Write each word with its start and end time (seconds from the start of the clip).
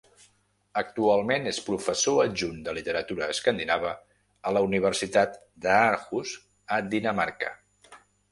Actualment 0.81 1.43
és 1.51 1.57
professor 1.65 2.21
adjunt 2.23 2.63
de 2.67 2.73
literatura 2.77 3.27
escandinava 3.35 3.91
a 4.51 4.55
la 4.59 4.65
Universitat 4.69 5.37
d'Aarhus 5.67 6.33
a 6.79 6.83
Dinamarca. 6.97 7.53